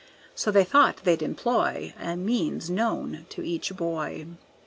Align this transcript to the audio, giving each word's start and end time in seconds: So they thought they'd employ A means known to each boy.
So 0.33 0.49
they 0.49 0.63
thought 0.63 1.03
they'd 1.03 1.21
employ 1.21 1.93
A 1.99 2.15
means 2.15 2.71
known 2.71 3.27
to 3.29 3.43
each 3.43 3.75
boy. 3.77 4.25